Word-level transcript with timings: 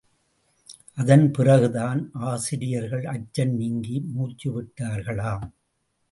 அதன்பிறகுதான் 0.97 1.99
ஆசிரியர்கள் 2.13 3.05
அச்சம் 3.05 3.53
நீங்கி 3.55 3.99
மூச்சு 4.13 4.47
விட்டார்களாம். 4.55 5.45